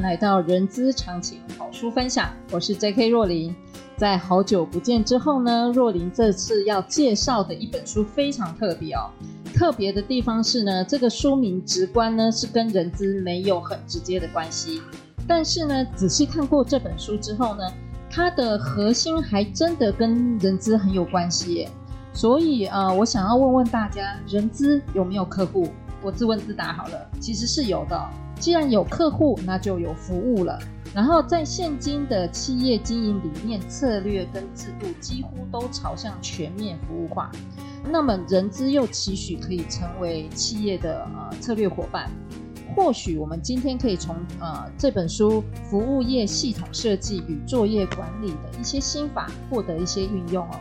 [0.00, 3.08] 来到人资常情好书分享，我是 J.K.
[3.08, 3.54] 若琳。
[3.96, 9.10] 在好久不见之后呢，若琳这次要介绍的一本书非常特别哦。
[9.52, 14.80] 特别的地方是呢，这个书名直观呢是跟人资没有很直接的关系，
[15.28, 17.62] 但是呢，仔细看过这本书之后呢，
[18.10, 21.70] 它的核心还真的跟人资很有关系耶。
[22.14, 25.68] 所以呃，我想要问问大家，人资有没有客户？
[26.02, 28.10] 我自问自答好了，其实是有的。
[28.40, 30.58] 既然有客户，那就有服务了。
[30.92, 37.30] 然后在现今的企业经营理念、策略跟制度，几乎都朝向全面服务化。
[37.84, 42.10] 那么人资又期许可以成为企业的呃策略伙伴。
[42.74, 50.60] 或许我们今天可以从呃这本书《服务业系统设计与作业管理》的一些心法，获得一些运用哦。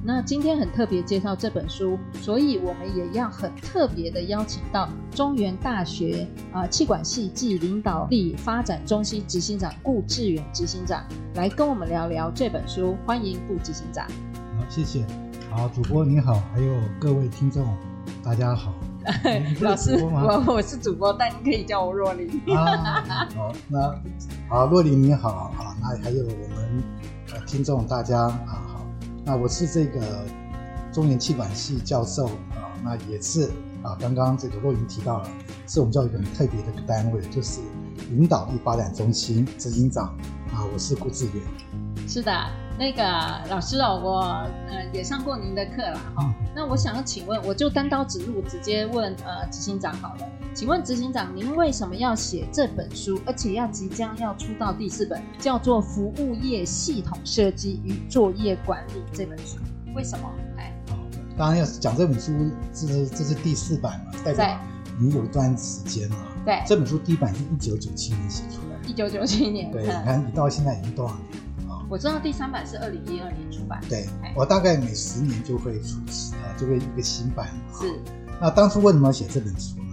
[0.00, 11.04] 那今天很特别介绍这本书，所以我们也要很特别的邀请到中原大学啊气管系暨领导力发展中心执行长顾志远执行长
[11.34, 12.96] 来跟我们聊聊这本书。
[13.04, 14.06] 欢迎顾执行长。
[14.06, 15.04] 好，谢谢。
[15.50, 17.66] 好，主播你好，还有各位听众，
[18.22, 18.72] 大家好。
[19.60, 22.40] 老师，我我是主播，但你可以叫我若琳。
[22.56, 23.04] 啊，
[23.34, 24.00] 好，那
[24.48, 26.82] 好，若琳你好啊，那还有我们
[27.32, 28.67] 呃听众大家啊。
[29.28, 30.24] 那我是这个
[30.90, 33.50] 中原气管系教授啊，那也是
[33.82, 35.28] 啊，刚刚这个若云提到了，
[35.66, 37.60] 是我们教育一个很特别的一个单位，就是
[38.08, 40.06] 领导力发展中心执行长
[40.50, 41.44] 啊，我是顾志远。
[42.08, 42.32] 是的，
[42.78, 43.02] 那个
[43.50, 44.20] 老师哦，我
[44.66, 46.24] 呃也上过您的课了哈。
[46.24, 50.20] 嗯、那我想要请问，我就单刀直入，直接问呃执行长好了。
[50.58, 59.58] 请问执行长，您为什么要写这本书，而且要即将要出到第四本，叫做《服务业系统设计与作业管理》这本书？
[59.94, 60.28] 为什么？
[60.56, 60.96] 哎，好，
[61.36, 62.32] 当然要讲这本书，
[62.74, 64.60] 这是这是第四版嘛，代表
[64.98, 66.16] 你有一段时间了。
[66.44, 68.88] 对，这本书第一版是一九九七年写出来的。
[68.88, 69.70] 一九九七年。
[69.70, 71.78] 对，你看你到现在已经多少年？
[71.88, 73.80] 我知道第三版是二零一二年出版。
[73.88, 75.98] 对，我大概每十年就会出
[76.32, 77.46] 啊，就会一个新版。
[77.80, 78.02] 是。
[78.40, 79.84] 那当初为什么要写这本书呢？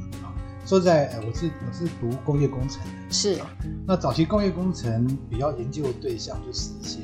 [0.66, 3.14] 啊，说在，我是我是读工业工程的。
[3.14, 3.40] 是。
[3.86, 7.00] 那早期工业工程比较研究的对象就是一些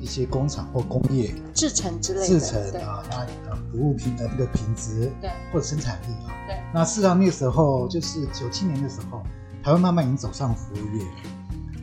[0.00, 2.26] 一些工厂或工业制成之类的。
[2.26, 6.30] 制成啊，那呃服务品的那个品质，对，或者生产力啊。
[6.46, 6.56] 对。
[6.72, 9.22] 那事实上那个时候就是九七年的时候，
[9.62, 11.04] 台湾慢慢已经走上服务业。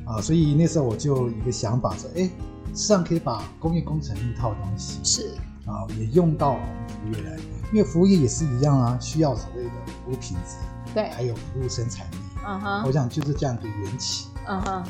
[0.06, 5.36] 啊，所以那时候我就有一个想法说，哎，实际上可以把工业工程一套东西是
[5.66, 7.38] 啊，也用到我们服务业来，
[7.72, 10.58] 因为服务业也是一样啊，需要所谓的服务品质，
[10.94, 12.16] 对，还有服务生产力。
[12.46, 14.28] 嗯哼，我想就是这样一个缘起。
[14.48, 14.84] 嗯哼，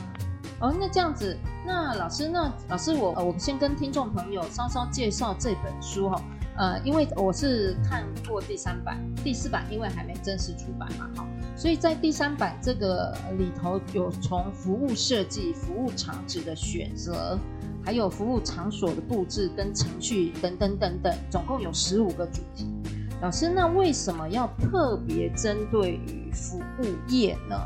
[0.59, 6.21] 哦，那这样子，那老师，那老师我，我我们先跟听众朋友稍稍介绍这本书哈。
[6.57, 11.25] 呃，因为我是看过第三版，第四版因为还没正式出版嘛，哈，
[11.55, 17.39] 所以在第三版这个里头有从服务设计、服务场址的选择，
[17.83, 22.67] 还有服务场所的布置跟程序等等等等，总共有十五个主题。
[23.21, 27.57] 老师，那为什么要特别针对于服务业呢？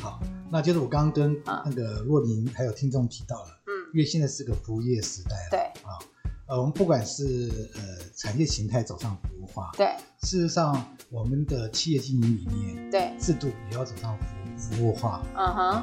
[0.00, 5.98] 好，那就是我刚刚跟那个若琳还有听众提到了，嗯，因为现在是个服务业时代了，对，啊。
[6.46, 7.80] 呃，我们不管是呃
[8.14, 9.86] 产业形态走上服务化，对，
[10.20, 14.24] 事实上我们的企业经营理念，对，制度也要走上服
[14.70, 15.82] 服务化，嗯哼、uh，huh.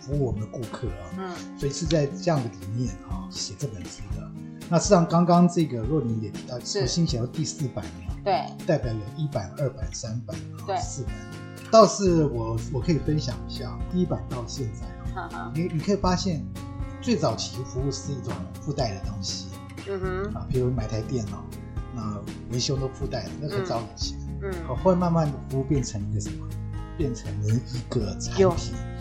[0.00, 4.30] 服务我们的顾客啊，嗯，所以是在这样的理念啊写这本书的。
[4.68, 10.36] 那事实上刚刚这个若琳也提到，是新写到第四版嘛，对，代表有一版、二版、三版，
[10.66, 11.12] 对，四版。
[11.70, 14.86] 倒是我我可以分享一下，第一版到现在，
[15.16, 15.52] 嗯哼、uh，huh.
[15.54, 16.44] 你你可以发现，
[17.00, 19.46] 最早期服务是一种附带的东西。
[19.88, 21.44] 嗯哼啊，比如买台电脑，
[21.94, 22.20] 那
[22.52, 24.18] 维修都附带的，那很早以前。
[24.42, 26.46] 嗯，好，后来慢慢的服务变成一个什么？
[27.00, 28.54] 变成了一个产品，有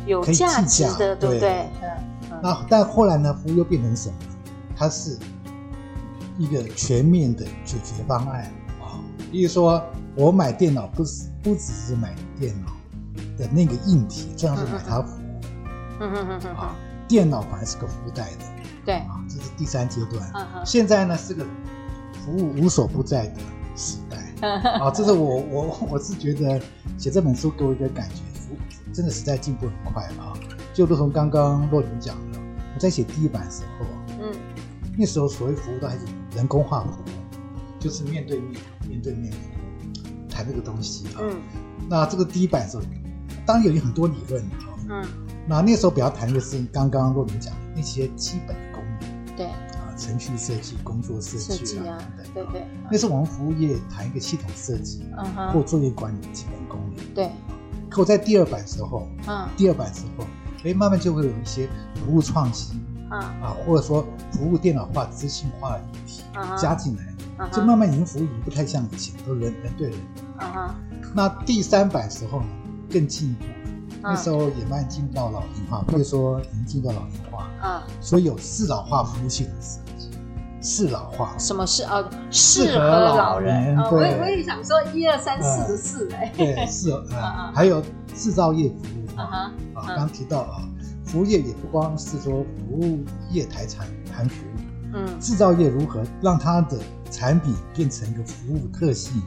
[0.08, 1.70] 有价值的，对不对？
[1.82, 2.40] 嗯。
[2.42, 4.16] 那但后来呢，服务又变成什么？
[4.74, 5.18] 它是
[6.38, 8.46] 一个全面的解决方案
[8.80, 9.04] 啊。
[9.30, 9.84] 比如说，
[10.16, 12.72] 我买电脑不是不只是买电脑
[13.38, 15.42] 的那个硬体，这样是买它服务。
[16.00, 16.56] 嗯嗯嗯嗯。
[16.56, 16.76] 啊，
[17.06, 18.46] 电脑反而是个附带的。
[18.86, 20.32] 对啊，这是第三阶段。
[20.34, 21.44] 嗯哼，现在呢是个
[22.24, 23.42] 服务无所不在的
[23.76, 24.19] 时代。
[24.42, 26.62] 啊，这是我我我是觉得
[26.98, 28.22] 写这本书给我一个感觉，
[28.94, 30.34] 真的实在进步很快啊。
[30.74, 32.40] 就如同刚刚若琳讲的，
[32.74, 33.86] 我在写第一版的时候，
[34.22, 34.32] 嗯，
[34.98, 36.02] 那时候所谓服务都还是
[36.36, 39.34] 人工化服务，就是面对面面对面
[40.30, 41.20] 谈这个东西啊。
[41.22, 41.36] 嗯，
[41.90, 42.84] 那这个第一版的时候，
[43.46, 44.72] 当然有很多理论啊。
[44.90, 45.06] 嗯，
[45.48, 49.36] 那那时候比较谈的是刚刚若琳讲的那些基本的功能。
[49.36, 49.48] 对。
[50.00, 51.98] 程序设计、工作设计啊，
[52.34, 52.68] 等等，对对。
[52.90, 57.06] 那是我们服务业谈一个系统设计，嗯或作业管理的基本功能。
[57.14, 57.30] 对。
[57.90, 60.24] 可我在第二版时候，嗯，第二版时候，
[60.64, 62.80] 哎，慢慢就会有一些服务创新，
[63.12, 66.22] 嗯啊，或者说服务电脑化、资讯化的议题
[66.56, 70.00] 加进来，就慢慢已经服务已经不太像以前都人人对人。
[70.40, 70.76] 嗯哼。
[71.16, 72.46] 那第三版时候呢，
[72.92, 73.46] 更进一步，
[74.02, 79.54] 那时候也慢慢进到老龄化，或者说已经进到老龄化，嗯，所以有适老化服务系统。
[80.62, 82.04] 适老化，什么是啊？
[82.30, 83.78] 适合老人。
[83.78, 86.34] 我也我也想说，一二三四的四哎。
[86.36, 87.06] 对，适合。
[87.56, 87.82] 还有
[88.14, 89.24] 制造业服务啊，
[89.74, 90.68] 啊，刚刚提到啊，
[91.06, 93.00] 服务业也不光是说服务
[93.32, 96.78] 业台产谈服务，嗯，制造业如何让它的
[97.10, 99.22] 产品变成一个服务特性，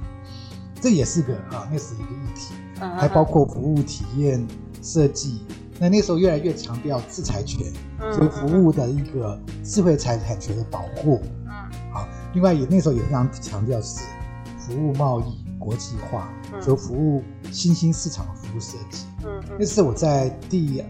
[0.82, 2.52] 这也是个啊，那是一个议题，
[2.98, 4.44] 还包括服务体验
[4.82, 5.46] 设计。
[5.78, 7.72] 那那时候越来越强调制裁权，
[8.12, 11.20] 所以服务的一个智慧财产权的保护。
[11.46, 11.52] 嗯，
[11.92, 12.06] 好。
[12.34, 14.00] 另外也那时候也非常强调是
[14.58, 16.28] 服务贸易国际化，
[16.60, 19.06] 所以服务新兴市场的服务设计。
[19.24, 20.84] 嗯，那是我在第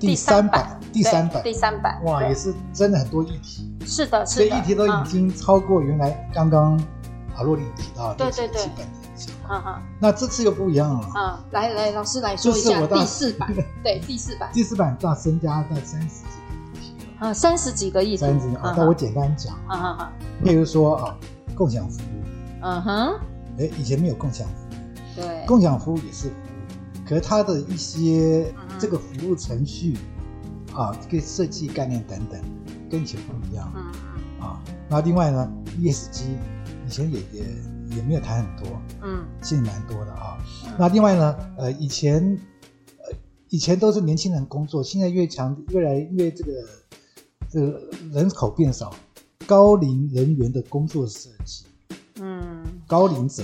[0.00, 3.72] 第三版，第三版，第三版，哇，也是真的很多议题。
[3.86, 6.76] 是的，是的，这议题都已经超过原来刚刚
[7.36, 8.48] 阿洛里提到的对对
[9.26, 9.34] 对。
[9.42, 11.06] 哈哈，那这次又不一样了。
[11.14, 13.54] 啊，来来，老师来说一下第四版。
[13.82, 14.50] 对，第四版。
[14.54, 17.28] 第四版大增加在三十几个议题了。
[17.28, 18.16] 啊，三十几个议题。
[18.16, 19.54] 三十几个，那我简单讲。
[19.66, 20.12] 啊哈哈。
[20.44, 21.16] 譬如说啊，
[21.54, 22.24] 共享服务。
[22.62, 23.20] 嗯哼。
[23.58, 25.22] 哎，以前没有共享服务。
[25.22, 25.44] 对。
[25.46, 29.98] 共享服务也是服务，可是它的一些这个服务程序
[30.74, 32.40] 啊，这个设计概念等等，
[32.90, 33.70] 跟以前不一样。
[33.76, 34.46] 嗯嗯。
[34.46, 35.48] 啊，那另外呢
[35.78, 36.24] ，ESG
[36.86, 37.44] 以前也也。
[37.96, 40.38] 也没有谈很多，嗯，现在蛮多的啊。
[40.66, 42.22] 嗯、那另外呢，呃，以前，
[42.98, 43.16] 呃，
[43.48, 46.52] 以前都是年轻人工作，现在越强，越来越这个，
[47.50, 47.80] 这个
[48.12, 48.92] 人口变少，
[49.46, 51.64] 高龄人员的工作设计，
[52.20, 53.42] 嗯，高龄者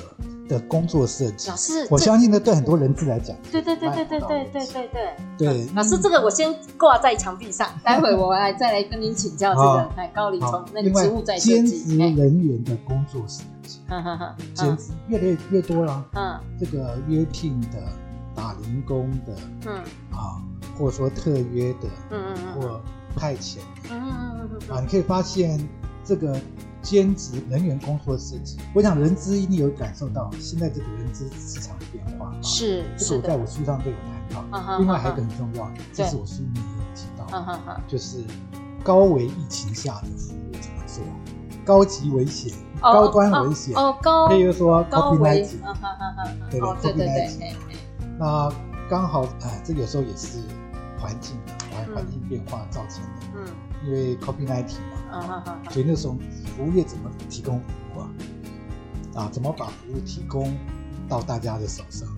[0.49, 17.83] 的工作设计，老师，我相信呢，对很多人资来讲，对对对对对对对对对对，老师，这个我先挂在墙壁上， 待会我来再来跟您请教这个，哎，高龄从那个职务在设计，兼职人员的工作设计，哈哈哈，兼职越来越越多了，嗯，这个约聘的、
[18.35, 19.37] 打零工的，
[19.67, 19.75] 嗯
[20.11, 20.43] 啊，
[20.79, 22.81] 或者说特约的，嗯嗯嗯，或
[23.15, 25.61] 派遣的，嗯嗯嗯啊，你可以发现
[26.05, 26.41] 这个。
[26.81, 32.33] 兼职人员工作设计，我想人资一定有感受到现在这个人资市场的变化。
[32.41, 33.97] 是，这个我在我书上都有
[34.31, 34.79] 谈到。
[34.79, 38.23] 另外还有一个很重要，这是我书里面有提到，就是
[38.85, 41.05] 高危疫情下的服务怎么做？
[41.69, 42.51] 高级危险、
[42.81, 45.49] 高端危险哦，高，譬如说 COVID-19，
[46.51, 47.53] 对吧？COVID-19，
[48.19, 48.51] 那
[48.89, 50.39] 刚好哎，这有时候也是
[50.99, 51.37] 环境
[51.71, 53.11] 环环境变化造成的。
[53.37, 53.45] 嗯，
[53.85, 54.97] 因为 COVID-19 嘛。
[55.11, 55.59] 啊哈哈！
[55.71, 56.15] 所以那时候
[56.57, 58.11] 服务业怎么提供服务啊？
[59.15, 60.57] 啊，怎么把服务提供
[61.07, 62.09] 到大家的手上？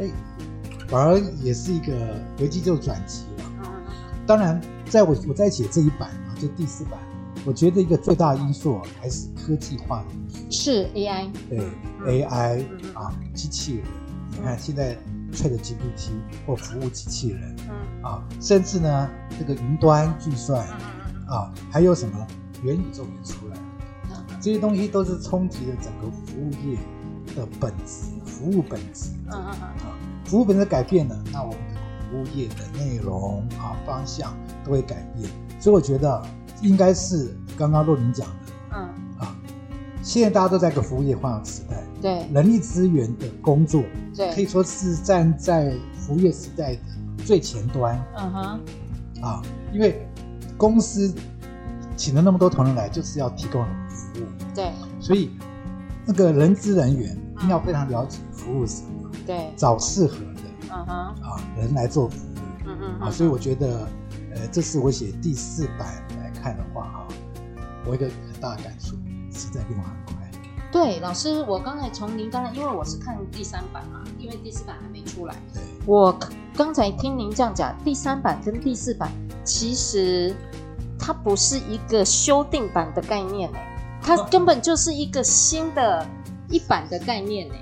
[0.00, 0.10] 哎，
[0.88, 1.92] 反而也是一个
[2.40, 3.44] 危机就转机了。
[4.26, 6.98] 当然，在我我在写这一版啊，就第四版，
[7.44, 10.46] 我觉得一个最大的因素还是科技化的因素。
[10.50, 11.30] 是 AI。
[11.48, 13.84] 对 AI 啊，机器人。
[14.32, 14.96] 你看现在
[15.32, 16.12] ChatGPT
[16.46, 17.56] 或服务机器人，
[18.02, 20.66] 啊，甚至呢这个云端计算。
[21.28, 22.26] 啊，还有什么
[22.64, 26.76] 元宇宙也出来了，这些东西都是冲击了整个服务业
[27.36, 29.10] 的本质，服务本质。
[29.26, 29.62] 嗯嗯嗯。
[29.62, 31.80] 啊，服务本质改变了，那我们的
[32.10, 35.30] 服务业的内容啊方向都会改变。
[35.60, 36.20] 所以我觉得
[36.62, 38.34] 应该是刚刚若琳讲的，
[38.72, 38.78] 嗯。
[39.18, 39.36] 啊，
[40.02, 43.82] 现在大家都在一个服务业化的时代，对，人力资源的工作，
[44.14, 46.80] 对，可以说是站在服务业时代的
[47.24, 47.98] 最前端。
[48.16, 48.60] 嗯哼，
[49.22, 50.06] 啊，因为。
[50.56, 51.10] 公司
[51.96, 54.26] 请了那么多同仁来，就是要提供服务。
[54.54, 55.30] 对，所以
[56.04, 63.88] 那个人资人员一定要非常了解服务什么，对，找适合的，嗯哼，啊人来做服务，嗯嗯，啊，所以我觉得，
[64.34, 66.09] 呃，这是我写第四版来
[66.42, 67.08] 看的话，哈，
[67.84, 68.96] 我一个很大的感触，
[69.32, 70.30] 实在变化很快。
[70.72, 75.34] 对，老师，我刚才从您刚才，因为我是看第三版嘛，因为第四版还没出来。
[75.52, 76.16] 对，我
[76.54, 79.10] 刚才听您这样讲，第三版跟第四版
[79.44, 80.34] 其实。
[81.02, 83.50] 它不是一个修订版的概念，
[84.02, 86.06] 它根本就是一个新的
[86.50, 87.54] 一版的概念呢。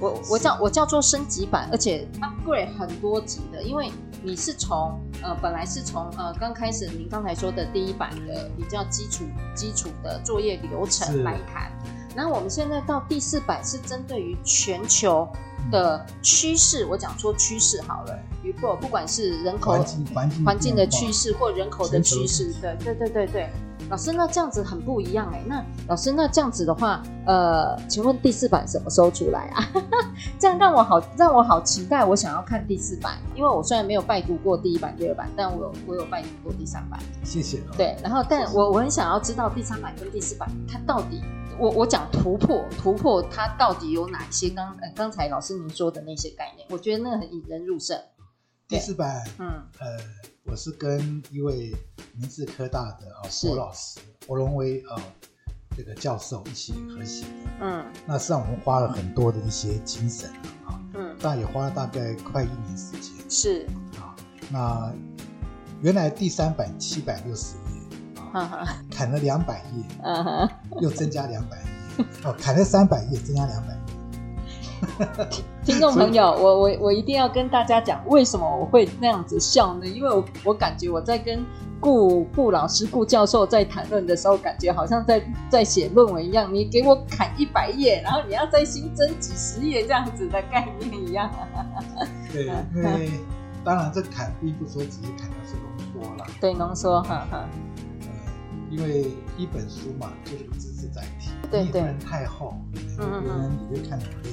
[0.00, 3.92] 我我叫我叫做升级版，而且 upgrade 很多级的，因为
[4.24, 9.24] 你是从呃本来是从呃刚开始您刚才说的第一版的比较基础
[9.54, 11.70] 基础的作业流程来谈，
[12.16, 15.28] 然后我们现在到第四版是针对于全球
[15.70, 23.50] 的趋势，我讲说趋势好了，如果不管是人口环境环境的趋势或人口的趋势，对对对对对。
[23.88, 25.42] 老师，那这样子很不一样哎。
[25.46, 29.66] 那老师，那这样子的话，呃，请问第四版什么时候出来啊？
[30.38, 37.00] 这样让我好让我好期待，我想要看第四版，因为我虽然没有拜读过第一版、第二版，但我有我有拜读过第三版。
[37.24, 37.58] 谢谢。
[37.76, 41.20] 对，然后但我我很想要知道第三版跟第四版它到底，
[41.60, 44.48] 我我讲突破突破它到底有哪些？
[44.48, 48.00] 刚呃刚才老师您说的那些概念，我觉得那个很引人入胜。
[48.66, 49.46] 第四版，嗯。
[49.78, 49.98] 呃。
[50.44, 51.72] 我是跟一位
[52.16, 55.00] 明治科大的啊侯老师侯龙威啊
[55.76, 57.28] 这个教授一起合写的，
[57.60, 60.28] 嗯，那实际上我们花了很多的一些精神
[60.66, 63.66] 啊，嗯，但也花了大概快一年时间，是。
[64.00, 64.16] 啊，
[64.50, 64.92] 那
[65.82, 67.79] 原来第三版七百六十页
[68.32, 69.84] 啊， 砍了两百页，
[70.80, 73.80] 又增加两百页，哦，砍了三百页，增加两百页。
[75.62, 79.86] 听众朋友，我我我一定要跟大家讲，为什么我会那样子笑呢？
[79.86, 81.44] 因为我我感觉我在跟
[81.78, 86.52] 顾顾老师、顾教授在谈论的时候，感觉好像在在写论文一样。
[86.52, 91.30] 你给我砍一百页，然后你要再新增几十页这样子的概念一样。
[92.32, 93.10] 对，因为
[93.62, 97.46] 当然这砍并不说只是砍到是浓缩了，对，浓缩哈哈。
[98.70, 104.30] 因为一本书嘛，就是个知识载体，对对，不能太厚，别人你会看得累。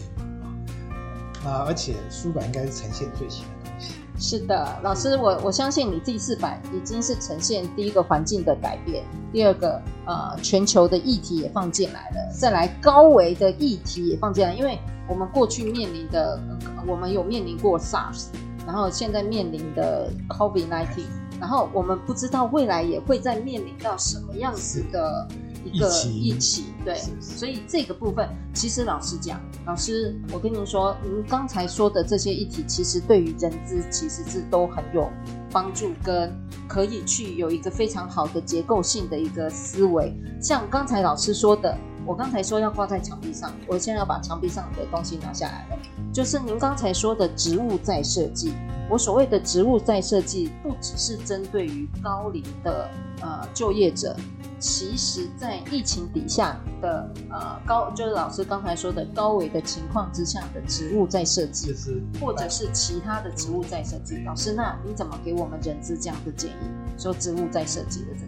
[1.43, 3.93] 啊，而且书版应该是呈现最新的东西。
[4.19, 16.39] 是的，老师，我我相信你第四版已经是呈现第一个环境的改变，第二个呃全球的议题也放进来了，再来高维的议题也放进来，因为我们过去面临的，
[16.87, 18.25] 我们有面临过 SARS，
[18.65, 21.03] 然后现在面临的 COVID-19，
[21.39, 25.27] 然后我们不知道未来也会再面临到什么样子的。
[25.65, 35.11] 一个一起对，是是，所以这个部分其实老实讲，老师，我跟您说，您刚才说的这些议题，其实对于人资其实是都很有
[35.51, 36.31] 帮助，跟
[36.69, 40.15] 可以去有一个非常好的结构性的一个思维。
[40.41, 41.77] 像刚才老师说的，
[42.07, 45.77] 我刚才说要挂在墙壁上，我现在要把墙壁上的东西拿下来了，
[46.13, 48.53] 就是您刚才说的植物再设计。
[48.89, 52.89] 我所谓的植物再设计，不只是针对于高龄的
[53.21, 54.15] 呃就业者。
[54.59, 64.17] 其实，在疫情底下的呃高，就是老师刚才说的高危的情况之下的植物再设计，就是或者是其他的植物再设计。
[64.25, 66.97] 老师，那你怎么给我们人资这样的建议？
[66.97, 68.26] 说植物再设计的。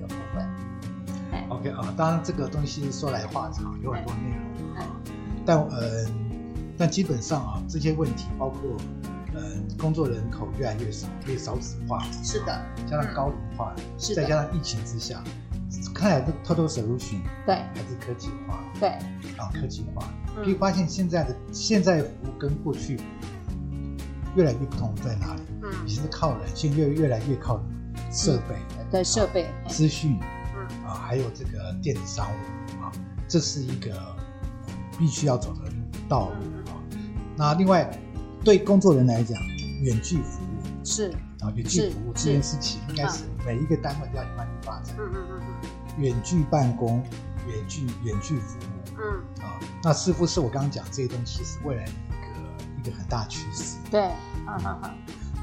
[1.59, 4.87] OK 啊，当然这个东西说来话长，有很多内容啊。
[5.45, 6.05] 但呃，
[6.77, 8.61] 但基本上啊，这些问题包括
[9.33, 9.41] 呃，
[9.77, 15.21] 工作人口越来越少，越少子化，是的，加上高龄化，是再加上疫情之下。
[15.93, 18.63] 看来的 total solution 对，还是科技化。
[18.79, 18.89] 对，
[19.37, 20.03] 啊科技化，
[20.43, 22.99] 可以发现现在的现在服务跟过去
[24.35, 25.41] 越来越不同在哪里？
[25.61, 27.61] 嗯，以前是靠人，现在越越来越靠
[28.11, 28.55] 设备，
[28.89, 29.49] 对设备。
[29.67, 30.38] 资讯，嗯
[30.89, 32.91] 啊，还有这个电子商务啊，
[33.27, 34.15] 这是一个
[34.98, 35.72] 必须要走的
[36.08, 36.74] 道路啊。
[37.38, 37.89] 那另外
[38.43, 39.38] 对工作人来讲，
[39.81, 44.96] 远距服务是啊，远距服务这件事情应该是每一个单位都要慢慢发展。
[44.98, 45.69] 嗯嗯嗯嗯。
[46.03, 47.03] 远距办公，
[47.48, 53.77] 远距远距服务，嗯啊，那似乎是我刚刚讲这些东西是未来一个一个很大趋势。
[53.91, 54.10] 对，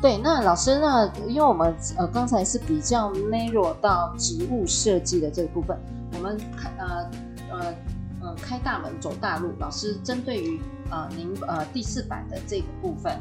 [0.01, 0.19] 对。
[0.19, 5.79] 那老师，那因为我们呃刚才是比较 narrow 到植物设计的这个部分，
[6.15, 7.11] 我们开呃
[7.51, 7.75] 呃
[8.23, 9.53] 呃开大门走大路。
[9.59, 10.61] 老师针对于
[10.91, 13.13] 呃您呃第四版的这个部分，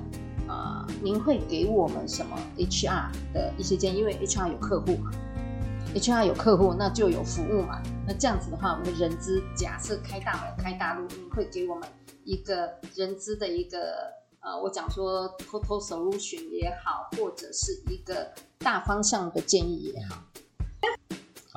[0.47, 3.99] 呃，您会给我们什么 HR 的一些建议？
[3.99, 5.11] 因为 HR 有客户嘛。
[5.95, 7.81] HR 有客户，那就有服务嘛。
[8.05, 11.87] 那这样子的话，我们的人资假设开大门、开大路，你会给我们
[12.25, 13.79] 一个人资的一个
[14.45, 20.21] 呃，我讲说 total solution 也好，或者是一个大方向的建议也好。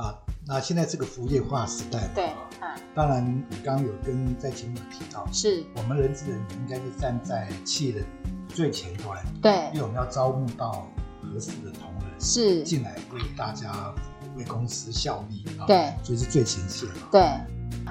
[0.02, 8.06] 啊，那现在这个服务业化时代，对，嗯，当然你刚刚有跟在前面有提到，是我们人资人应该是站在企业的
[8.48, 10.88] 最前端，对，因为我们要招募到
[11.20, 13.94] 合适的同仁，是进来为大家。
[14.36, 16.88] 为公司效力，对，所以是最前线。
[17.10, 17.20] 对，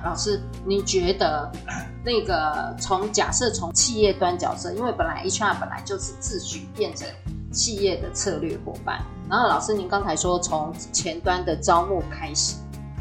[0.04, 1.51] 老师，你觉得
[2.04, 7.08] 那个从假设从企业端角色，因为本来 HR 本来就是自诩变成
[7.51, 12.56] 企业的策略伙伴，然后老师您刚才说从前端的招募开始，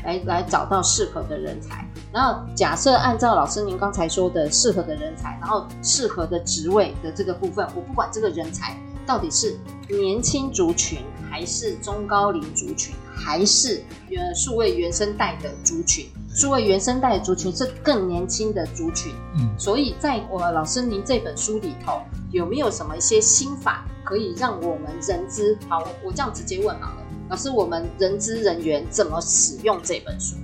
[0.04, 1.86] 来来找到适合的人才。
[2.12, 8.74] 然后假设按照老师您刚才说的适合的人才，然后适合的职位的这个部分，我不管这个人才
[9.04, 11.00] 到底是年轻族群，
[11.30, 19.10] 还是中高龄族群，还是呃数位原生代的族群，数位原生代的族群是更年轻的族群。
[19.38, 25.56] 嗯，所以在我老师您这本书里头，有没有什么一些心法可以让我们人资？
[25.66, 30.36] 好，我我这样直接问好了，老师，我们人资人员怎么使用这本书？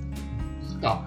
[0.81, 1.05] 好。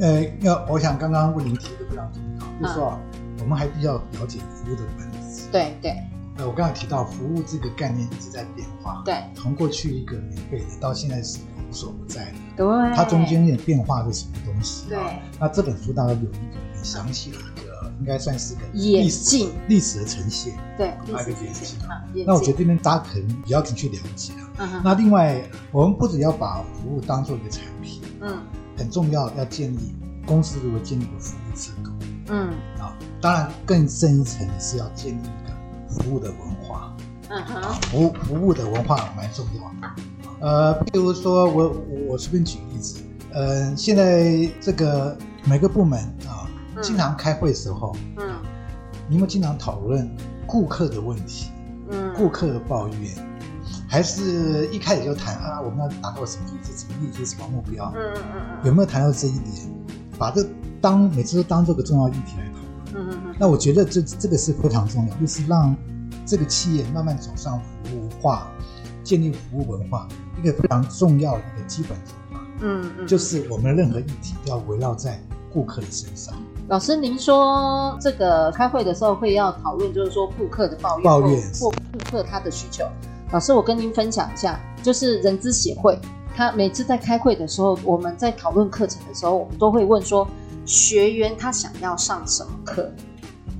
[0.00, 2.98] 呃，要我想刚刚问您提的非常重要，嗯、就是说
[3.38, 5.42] 我们还必须要了解服务的本质。
[5.52, 5.92] 对对。
[6.38, 9.00] 呃，我刚才提到服务这个概念一直在变化。
[9.04, 9.14] 对。
[9.36, 11.38] 从过去一个免费的，到现在是
[11.70, 12.34] 所不在的。
[12.56, 12.66] 对。
[12.94, 14.88] 它中间有点变化是什么东西？
[14.88, 14.98] 对。
[15.38, 16.32] 那这本书大概有一个
[16.74, 20.54] 很详细的一个，应该算是个历史历史的呈现。
[20.76, 20.94] 对。
[21.06, 21.78] 那个演进。
[22.26, 24.50] 那我觉得这边大家可能比较去了解啊。
[24.58, 24.80] 嗯哼。
[24.84, 28.02] 那另外，我们不只要把服务当做一个产品。
[28.20, 28.38] 嗯。
[28.76, 31.90] 很重要，要建立公司如何建立一个服务制度，
[32.28, 35.52] 嗯，啊，当然更深一层的是要建立一个
[35.88, 36.94] 服务的文化，
[37.28, 40.02] 嗯哼，啊，服务服务的文化蛮重要的，
[40.40, 41.76] 呃，比如说我
[42.08, 43.00] 我随便举例子，
[43.32, 46.48] 呃，现在这个每个部门啊，
[46.80, 48.36] 经常开会的时候，嗯，
[49.08, 50.08] 你们经常讨论
[50.46, 51.50] 顾客的问题，
[51.90, 52.96] 嗯，顾客的抱怨。
[53.90, 56.86] 还是一开始就谈啊，我们要达到什么意思？
[56.86, 57.24] 什么意思？
[57.24, 57.90] 什么目标？
[57.96, 59.54] 嗯嗯嗯嗯，有没有谈到这一点？
[60.18, 60.46] 把这
[60.80, 63.06] 当每次都当做个重要议题来讨论。
[63.06, 63.34] 嗯嗯嗯。
[63.38, 65.74] 那我觉得这这个是非常重要，就是让
[66.26, 68.46] 这个企业慢慢走上服务化，
[69.08, 70.06] 建立服务文化，
[70.38, 71.96] 一个非常重要的一个基本。
[72.60, 73.06] 嗯嗯。
[73.06, 75.18] 就是我们任何议题都要围绕在
[75.50, 76.34] 顾客的身上。
[76.68, 82.84] 老师，您说这个开会的时候会要讨论，就是说顾客的抱怨，抱怨或顾客他的需求。
[83.32, 85.98] 老师，我跟您分享一下，就是人资协会，
[86.36, 90.28] 他每次在开会的时候，我们在讨论课程的时候，我们都会问说，
[90.66, 92.92] 学员他想要上什么课，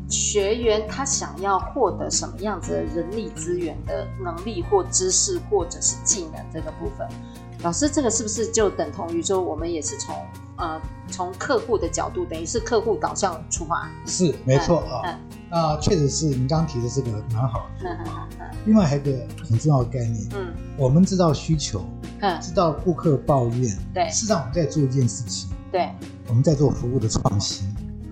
[0.08, 7.06] 学员他想要获得什么样子的人力资源的能力或知识或者是技能这个部分。
[7.62, 10.14] 老师，这个是不是就等同于说，我们也是从
[10.56, 13.90] 呃从客户的角度，等于是客户导向出发？
[14.06, 15.02] 是，没错啊。
[15.04, 17.96] 嗯嗯啊，确实是您刚刚提的这个蛮好的。
[18.66, 21.82] 另外还有一个很重要的概念，嗯，我们知道需求，
[22.20, 25.90] 嗯，知道顾客抱怨，对，事实上我们在做一件事情，对，
[26.28, 27.66] 我们在做服务的创新。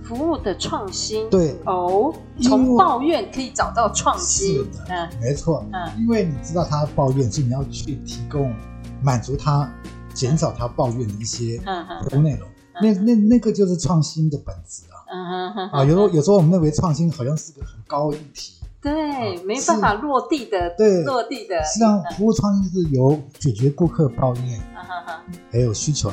[0.07, 1.57] 服务的创新，对。
[1.67, 8.55] 哦，从抱怨可以找到创新，是的，嗯，没错，嗯，因为你知道他抱怨，所以你要去提供
[9.03, 9.73] 满足他、
[10.15, 11.61] 减少他抱怨的一些
[12.09, 12.49] 服务内容。
[12.81, 15.01] 那那那个就是创新的本质啊！
[15.11, 21.57] 嗯哼啊，有时候有时候我们认为创新好像是个很高的议题，对，没办法落地的，对，落地的。
[21.65, 24.61] 实际上，服务创新是由解决顾客抱怨，
[25.51, 26.13] 还有需求，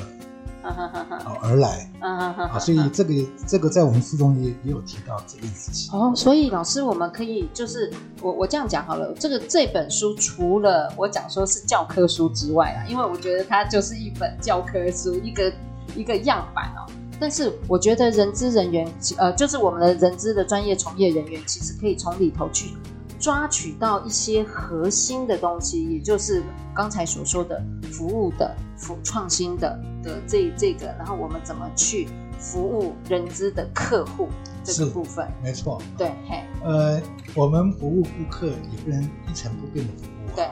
[0.63, 3.13] 而来，啊，所以这个
[3.45, 5.91] 这个在我们书中也也有提到这件事情。
[5.93, 15.51] 哦，所以老师，我们可以就是我我这样讲好了，这个这本书除了我讲说是教科书之外啊，因为我觉得它就是一本教科书，一个。
[15.97, 22.73] 一个样板哦，但是我觉得人资人员，呃，就是我们的人资的专业从业人员，其实可以从里头去
[23.19, 26.41] 抓取到一些核心的东西，也就是
[26.73, 34.29] 刚才所说的服务的、服创新的的这这个，然后我们怎么去服务人资的客户
[34.63, 37.01] 这个部分，没错，对，嘿，呃，
[37.33, 40.45] 我们服务顾客也不能一成不变的服务，啊对，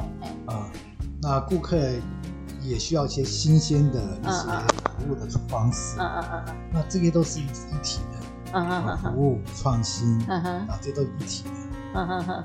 [0.54, 0.72] 啊，
[1.22, 1.78] 那顾客。
[2.64, 4.48] 也需要一些新鲜的一些
[5.00, 7.48] 服务的方式，嗯嗯嗯嗯，那这些都是一
[7.82, 8.20] 体的，
[8.54, 11.50] 嗯嗯嗯，服务创新，嗯哼，啊，这都一体的，
[11.96, 12.44] 嗯哼哼。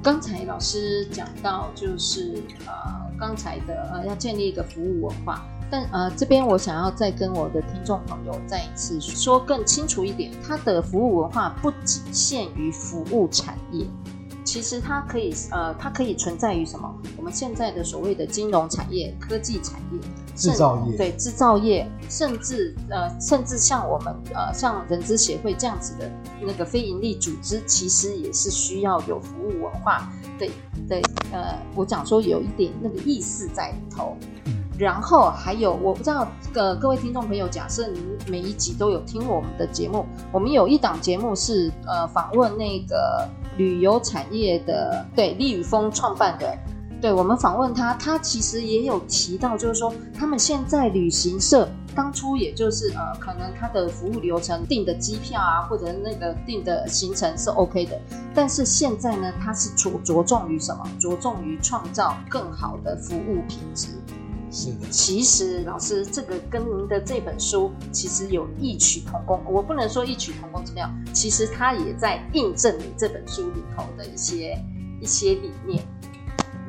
[0.00, 13.86] 刚才老师讲到，就是呃，刚才的呃，要建立一个服务文化，但呃，这边我想要再跟我的听众朋友再一次说更清楚一点，它的服务文化不仅限于服务产业。
[14.44, 16.94] 其实它可以，呃，它可以存在于什么？
[17.16, 19.98] 我们现在的所谓的金融产业、科技产业、
[20.34, 30.50] 制造业，对，制造业，甚至呃，甚至像我们呃，像人资协会这样子的那个非营利组织，其实也是需要有服务文化的。
[30.88, 31.00] 的，
[31.32, 34.16] 呃，我讲说有一点那个意思在里头。
[34.76, 46.58] 然后还有，我不知道，呃，各位听众朋友，假设您每一集都有听我们的节目，我们有一档节目是呃访问那个旅游产业的，对，丽宇峰创办的，
[47.04, 58.00] 对，我们访问他，他其实也有提到，就是说他们现在旅行社当初也就是呃，可能他的服务流程订的机票啊，或者那个订的行程是 OK 的，
[58.34, 60.90] 但是现在呢，他是着着重于什么？
[60.98, 63.88] 着重于创造更好的服务品质。
[64.50, 64.88] 是的。
[64.90, 74.58] 其实老师这个跟您的这本书其实有异曲同工，我不能说异曲同工怎么样，其实它也在印证你这本书里头的一些
[75.02, 75.84] 一些理念。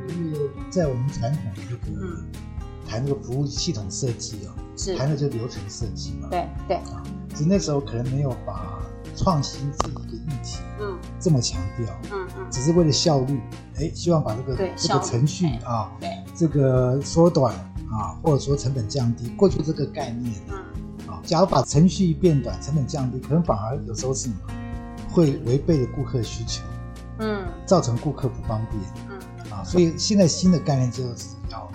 [0.09, 0.39] 因为
[0.69, 1.99] 在我们传统这个
[2.87, 4.95] 谈这个服务系统设计哦，是。
[4.95, 6.27] 谈的就流程设计嘛。
[6.29, 6.77] 对对。
[6.77, 8.79] 啊，其实那时候可能没有把
[9.15, 10.97] 创新这一个议题嗯。
[11.19, 13.41] 这么强调嗯嗯，只是为了效率，
[13.77, 16.09] 哎，希望把这个这个程序啊，对。
[16.35, 17.55] 这个缩短
[17.89, 20.33] 啊，或者说成本降低，过去这个概念。
[20.49, 20.55] 嗯。
[21.07, 24.29] 啊，假如把程序变短，成本降低，可能反而有时候是
[25.09, 26.63] 会违背了顾客需求，
[27.19, 28.81] 嗯，造成顾客不方便，
[29.65, 31.69] 所以现在新的概念就是要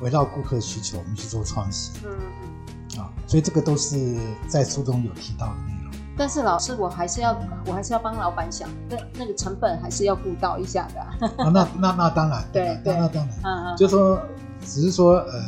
[0.00, 1.94] 围绕顾客需求，我们去做创新。
[2.04, 2.10] 嗯
[2.42, 3.00] 嗯。
[3.00, 5.92] 啊，所以这个都是在书中有提到的内容。
[6.16, 11.00] 但是老师，我还是要，我还是要帮老板想，那那个成本还是要顾到一下的。
[11.00, 12.44] 啊，那那那当然。
[12.52, 12.94] 对对。
[12.96, 13.38] 那当然。
[13.42, 13.76] 嗯嗯。
[13.76, 14.20] 就说，
[14.66, 15.42] 只是说，呃，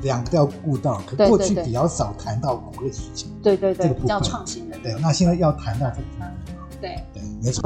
[0.00, 3.28] 两个都要顾到，可过去比较少谈到顾客需求。
[3.42, 3.88] 对对对。
[3.88, 4.78] 这个比较创新的。
[4.78, 6.02] 对，那现在要谈到这个。
[6.80, 7.62] 对对，没错。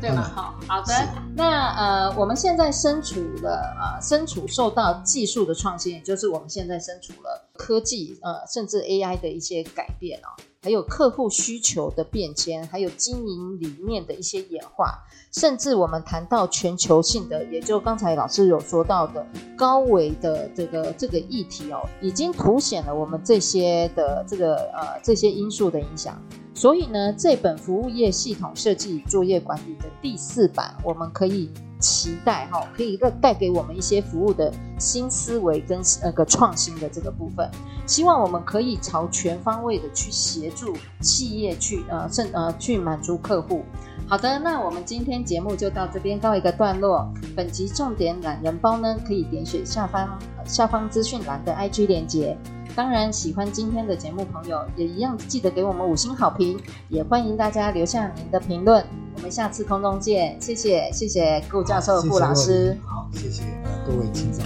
[0.00, 0.22] 对吗？
[0.22, 0.94] 好好的，
[1.34, 10.30] 那呃，我们现在身处了呃，身处受到技术的创新，也就是我们现在身处了科技呃，甚至 AI 的一些改变哦，
[10.64, 26.18] 还有客户需求的变迁，还有经营理念的一些演化，甚至我们谈到全球性的，也就刚才老师有说到的高维的这个这个议题哦，已经凸显了我们这些的这个呃这些因素的影响。
[26.54, 31.50] 所以呢，这本服务业系统设计与作业管理的第四版，我们可以
[31.84, 37.46] 期待哈，可以带带给我们一些服务的新思维跟那个创新的这个部分。
[37.86, 43.62] 希望我们可以朝全方位的去协助企业去呃，甚呃去满足客户。
[44.08, 47.06] 好的，那我们今天节目就到这边告一个段落。
[47.36, 52.36] 本集重点懒人包呢，可以点选下方下方资讯栏的 IG 连接。
[52.74, 56.58] 当然，喜欢今天的节目朋友也一样记得给我们五星好评，
[56.88, 58.84] 也欢迎大家留下您的评论。
[59.16, 63.44] 我们下次空中见，谢谢谢谢顾教授、顾老师，好，谢谢
[63.86, 64.44] 各位听众。